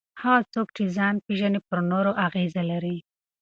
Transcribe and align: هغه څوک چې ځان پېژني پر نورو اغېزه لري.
هغه 0.21 0.41
څوک 0.53 0.67
چې 0.75 0.83
ځان 0.95 1.15
پېژني 1.25 1.59
پر 1.67 1.79
نورو 1.91 2.11
اغېزه 2.25 2.61
لري. 2.71 2.97